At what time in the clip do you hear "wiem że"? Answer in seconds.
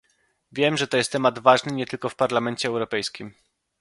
0.51-0.87